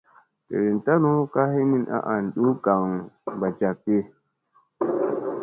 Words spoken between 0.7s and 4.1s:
tanu ka hinin a an duu gagaŋ mbaa jakki.